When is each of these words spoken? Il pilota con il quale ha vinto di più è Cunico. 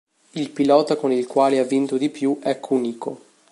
Il 0.33 0.49
pilota 0.49 0.95
con 0.95 1.11
il 1.11 1.27
quale 1.27 1.59
ha 1.59 1.63
vinto 1.63 1.95
di 1.95 2.09
più 2.09 2.39
è 2.41 2.59
Cunico. 2.59 3.19